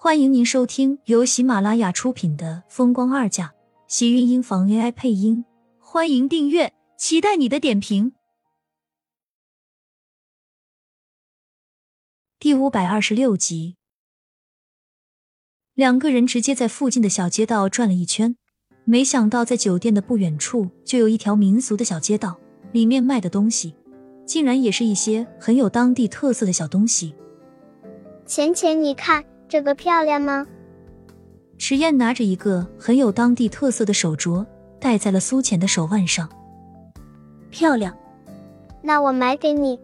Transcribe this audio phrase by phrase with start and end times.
[0.00, 3.46] 欢迎您收听由喜马拉雅出品的《风光二嫁》，
[3.88, 5.44] 喜运音房 AI 配音。
[5.80, 8.12] 欢迎订阅，期待你的点评。
[12.38, 13.74] 第五百二十六集，
[15.74, 18.36] 两个人直接在附近的小街道转了一圈，
[18.84, 22.38] 没想到在酒店的不远处就有一条民俗的小街道，
[22.70, 23.74] 里面卖的东西
[24.24, 27.16] 竟然也是一些很有当地特色的小东西。
[28.24, 29.24] 浅浅，你看。
[29.48, 30.46] 这个漂亮吗？
[31.56, 34.44] 池燕拿着一个很有当地特色的手镯，
[34.78, 36.28] 戴在了苏浅的手腕上。
[37.50, 37.96] 漂亮，
[38.82, 39.80] 那我买给你。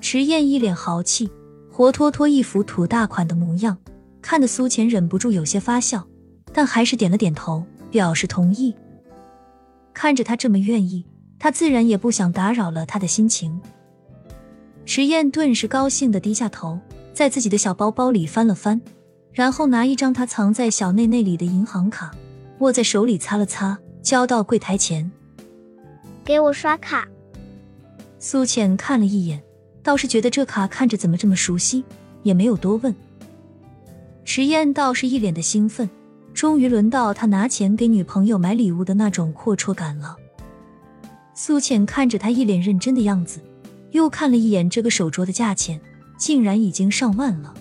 [0.00, 1.30] 池燕一脸豪气，
[1.70, 3.76] 活脱脱一副土大款的模样，
[4.22, 6.06] 看得苏浅忍不住有些发笑，
[6.52, 8.74] 但还是点了点头，表示同意。
[9.92, 11.04] 看着他这么愿意，
[11.38, 13.60] 他自然也不想打扰了他的心情。
[14.86, 16.78] 池燕顿时高兴的低下头。
[17.16, 18.78] 在自己的小包包里翻了翻，
[19.32, 22.14] 然后拿一张他藏在小内内里的银行卡，
[22.58, 25.10] 握在手里擦了擦，交到柜台前。
[26.22, 27.08] 给我刷卡。
[28.18, 29.42] 苏浅看了一眼，
[29.82, 31.82] 倒是觉得这卡看着怎么这么熟悉，
[32.22, 32.94] 也没有多问。
[34.26, 35.88] 迟燕倒是一脸的兴奋，
[36.34, 40.14] 终于轮到他拿钱给女朋友买礼物的那种阔绰感了。
[41.32, 43.40] 苏浅看着他一脸认真的样子，
[43.92, 45.80] 又看了一眼这个手镯的价钱。
[46.16, 47.54] 竟然已经上万了！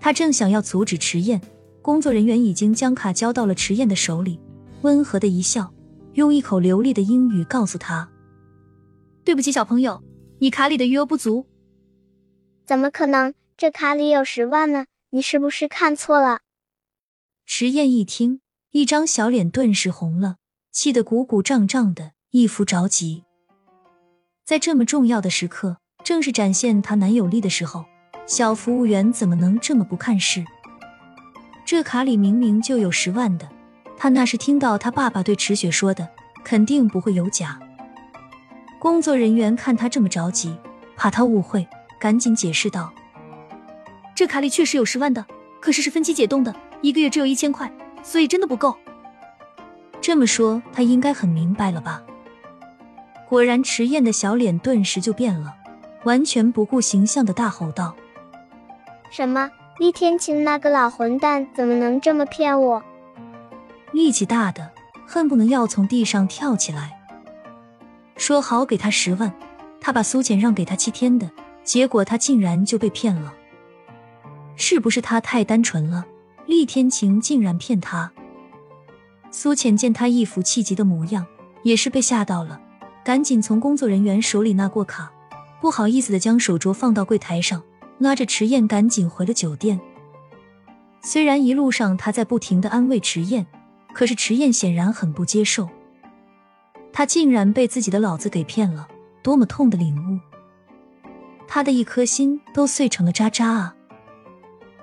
[0.00, 1.40] 他正想要阻止迟燕，
[1.80, 4.40] 工作人员已经将卡交到了迟燕的手里，
[4.82, 5.72] 温和的一笑，
[6.14, 8.08] 用一口流利的英语告诉他
[9.24, 10.02] ：“对不起，小朋友，
[10.38, 11.46] 你卡里的余额不足。
[12.66, 13.34] ”“怎么可能？
[13.56, 14.86] 这卡里有十万呢！
[15.10, 16.40] 你是不是看错了？”
[17.46, 18.40] 迟燕一听，
[18.70, 20.36] 一张小脸顿时红了，
[20.70, 23.24] 气得鼓鼓胀胀的，一副着急。
[24.44, 25.81] 在这么重要的时刻。
[26.04, 27.84] 正是展现她男友力的时候，
[28.26, 30.44] 小服务员怎么能这么不看事？
[31.64, 33.48] 这卡里明明就有十万的，
[33.96, 36.08] 他那是听到他爸爸对池雪说的，
[36.44, 37.58] 肯定不会有假。
[38.78, 40.56] 工作人员看他这么着急，
[40.96, 41.66] 怕他误会，
[42.00, 42.92] 赶紧解释道
[44.14, 45.24] ：“这卡里确实有十万的，
[45.60, 47.72] 可是是分期解冻的，一个月只有一千块，
[48.02, 48.76] 所以真的不够。”
[50.02, 52.02] 这么说，他应该很明白了吧？
[53.28, 55.54] 果然，迟燕的小脸顿时就变了。
[56.04, 57.94] 完全不顾形象的大吼道
[59.10, 59.50] ：“什么？
[59.78, 62.82] 厉天晴那个老混蛋怎么能这么骗我？”
[63.92, 64.70] 力气大的
[65.06, 66.98] 恨不能要从地上跳起来。
[68.16, 69.32] 说好给他十万，
[69.80, 71.30] 他把苏浅让给他七天的，
[71.64, 73.34] 结果他竟然就被骗了。
[74.56, 76.04] 是不是他太单纯了？
[76.46, 78.12] 厉天晴竟然骗他？
[79.30, 81.26] 苏浅见他一副气急的模样，
[81.62, 82.60] 也是被吓到了，
[83.02, 85.10] 赶紧从工作人员手里拿过卡。
[85.62, 87.62] 不好意思的将手镯放到柜台上，
[87.98, 89.80] 拉着迟燕赶紧回了酒店。
[91.02, 93.46] 虽然一路上他在不停的安慰迟燕，
[93.94, 95.68] 可是迟燕显然很不接受。
[96.92, 98.88] 他竟然被自己的老子给骗了，
[99.22, 100.18] 多么痛的领悟！
[101.46, 103.76] 他的一颗心都碎成了渣渣啊！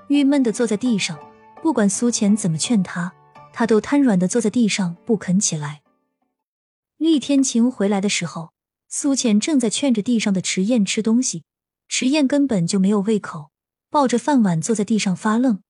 [0.07, 1.19] 郁闷的坐在地上，
[1.61, 3.11] 不管苏浅怎么劝他，
[3.51, 5.81] 他都瘫软的坐在地上不肯起来。
[6.97, 8.51] 厉天晴回来的时候。
[8.91, 11.43] 苏浅正在劝着地上的迟燕吃东西，
[11.87, 13.51] 迟燕根本就没有胃口，
[13.91, 15.61] 抱着饭碗坐在地上发愣。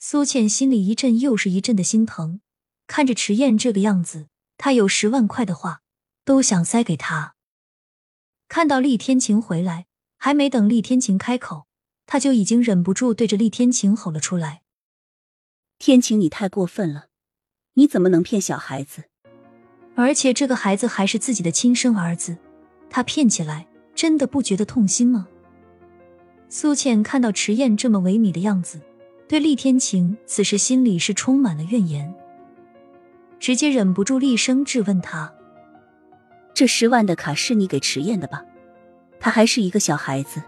[0.00, 2.40] 苏浅心里一阵又是一阵的心疼，
[2.88, 4.26] 看着迟燕这个样子，
[4.56, 5.82] 她有十万块的话
[6.24, 7.36] 都想塞给他。
[8.48, 11.68] 看到厉天晴回来，还没等厉天晴开口，
[12.06, 14.62] 他就已经忍不住对着厉天晴吼了出来
[15.78, 17.10] ：“天晴，你太过分了！
[17.74, 19.04] 你怎么能骗小孩子？”
[20.00, 22.36] 而且这个孩子还是自己的亲生儿子，
[22.88, 25.28] 他骗起来真的不觉得痛心吗？
[26.48, 28.80] 苏倩看到迟燕这么萎靡的样子，
[29.28, 32.14] 对厉天晴此时心里是充满了怨言，
[33.38, 35.32] 直接忍不住厉声质问他
[36.54, 38.42] ：“这十万的卡是你给迟燕的吧？
[39.20, 40.42] 他还是一个小孩子，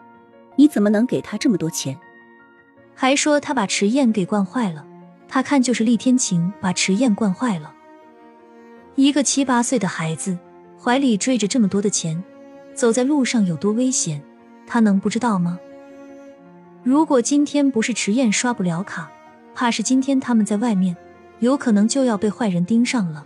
[0.57, 1.99] 你怎么能给他这么多钱？
[2.95, 4.87] 还说他把迟燕给惯坏了，
[5.29, 7.75] 他看就是厉天晴把迟燕惯坏了。”
[8.94, 10.37] 一个七八岁的孩子
[10.79, 12.23] 怀里追着这么多的钱，
[12.75, 14.23] 走在路上有多危险，
[14.67, 15.59] 他能不知道吗？
[16.83, 19.11] 如果今天不是迟燕刷不了卡，
[19.55, 20.97] 怕是今天他们在外面，
[21.39, 23.25] 有可能就要被坏人盯上了。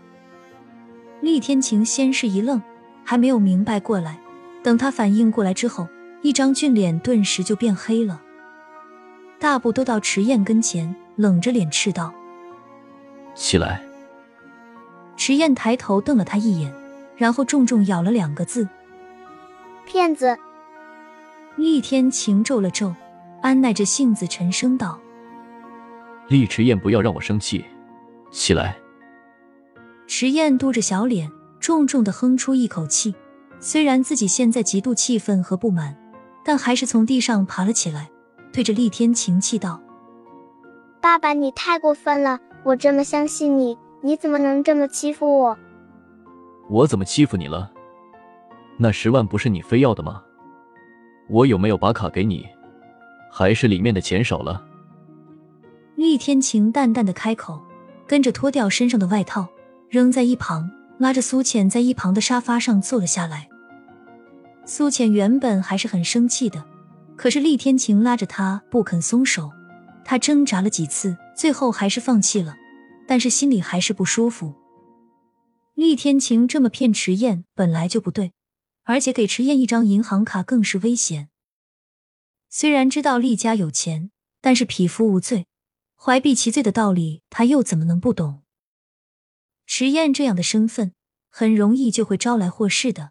[1.21, 2.62] 厉天晴先是一愣，
[3.05, 4.19] 还没有明白过来，
[4.62, 5.89] 等他反应过来之后，
[6.23, 8.21] 一张俊脸顿时就变黑了，
[9.41, 12.12] 大步都到迟燕跟前，冷着脸斥道
[13.35, 13.83] ：“起来。”
[15.26, 16.73] 迟燕抬头瞪了他一眼，
[17.17, 18.69] 然后重重咬了两个字
[19.84, 20.38] ：“骗子。”
[21.58, 22.94] 厉天晴皱了皱，
[23.43, 25.00] 安耐着性子沉声道
[26.31, 27.64] ：“厉池燕，不要让我生气，
[28.31, 28.76] 起来。”
[30.06, 31.28] 池燕嘟着小脸，
[31.58, 33.12] 重重的哼出一口气。
[33.58, 35.96] 虽然自己现在极度气愤和不满，
[36.44, 38.08] 但还是从地上爬了起来，
[38.52, 39.82] 对着厉天晴气道
[41.02, 42.38] ：“爸爸，你太过分了！
[42.62, 45.59] 我这么相信你，你怎么能这么欺负我？
[46.69, 47.71] 我怎么欺负你了？
[48.79, 50.23] 那十万不是你非要的吗？
[51.29, 52.47] 我有没有把卡给你？
[53.33, 54.65] 还是里面的钱少了？”
[55.97, 57.61] 厉天晴淡淡的开口，
[58.07, 59.49] 跟着脱掉身上的外套，
[59.89, 60.71] 扔在一旁。
[60.99, 63.51] 拉着苏浅在一旁的沙发上坐了下来。
[64.65, 66.65] 苏浅原本还是很生气的，
[67.17, 69.51] 可是厉天晴拉着她不肯松手，
[70.07, 72.57] 她挣扎了几次，最后还是放弃了，
[73.06, 74.55] 但是心里还是不舒服。
[75.75, 78.32] 厉天晴这么骗迟燕本来就不对，
[78.85, 81.29] 而且给迟燕一张银行卡更是危险。
[82.49, 84.11] 虽然知道厉家有钱，
[84.41, 85.47] 但是匹夫无罪，
[85.94, 88.43] 怀璧其罪的道理他又怎么能不懂？
[89.67, 90.94] 迟燕这样的身份，
[91.29, 93.11] 很容易就会招来祸事的。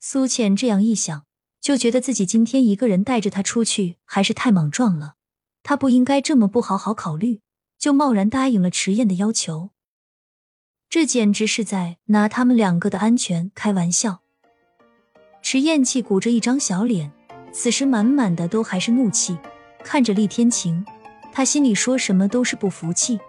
[0.00, 1.26] 苏浅这样一想，
[1.60, 5.14] 就觉得自己今天一个人带着他出去还是太莽撞了。
[5.62, 7.40] 他不应该这么不好好考虑，
[7.86, 9.70] 就贸然答应了迟燕的要求。
[10.90, 14.22] 这简直是在拿他们两个的安全开玩笑。
[15.40, 17.12] 迟燕气鼓着一张小脸，
[17.52, 19.38] 此时满满的都还是怒气，
[19.84, 20.84] 看着厉天晴，
[21.32, 23.20] 他心里说什么都是不服气。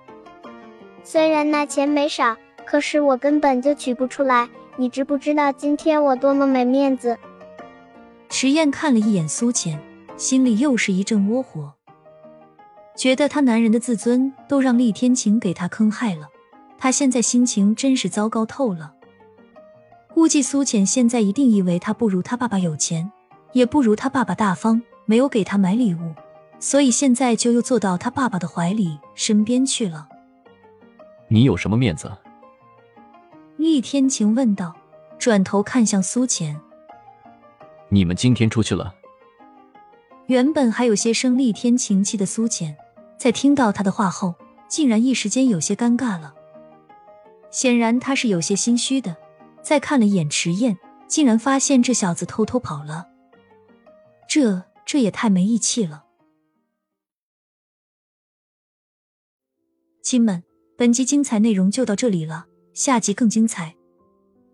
[1.03, 4.49] 虽然那钱没少，可是我根本就取不出来。
[4.75, 7.15] 你知不知道今天我多么没面子？
[8.27, 9.79] 迟燕看了一眼苏浅，
[10.17, 11.75] 心里又是一阵窝火，
[12.97, 16.27] 觉得他男人的自尊都让厉天晴给他坑害了，
[16.79, 18.95] 他现在心情真是糟糕透了。
[20.13, 23.11] 估计苏浅现在一定以为他不如他爸爸有钱，
[23.53, 26.15] 也不如他爸爸大方，没有给他买礼物，
[26.59, 30.09] 所以现在就又坐到他爸爸的怀里身边去了。
[31.27, 32.11] 你有什么面子？
[33.57, 34.75] 厉天晴问道，
[35.19, 36.59] 转头看向苏浅。
[37.89, 38.95] 你们今天出去了？
[40.25, 42.75] 原本还有些生厉天晴气的苏浅，
[43.17, 44.35] 在听到他的话后，
[44.67, 46.35] 竟然一时间有些尴尬了。
[47.51, 49.17] 显然他是有些心虚的。
[49.61, 50.77] 再看了一眼迟燕，
[51.07, 53.07] 竟然发现这小子偷偷跑了，
[54.29, 56.05] 这这也太没义气了。
[60.01, 60.43] 亲们。
[60.77, 63.75] 本集精彩内容就到这里了，下集更精彩，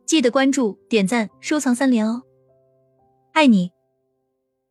[0.06, 2.24] 记得关注、点赞、收藏三连哦，
[3.34, 3.74] 爱你。